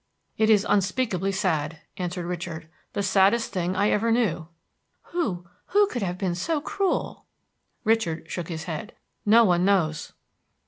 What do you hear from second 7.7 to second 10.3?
Richard shook his head. "No one knows."